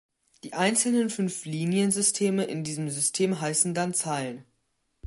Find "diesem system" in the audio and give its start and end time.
2.63-3.39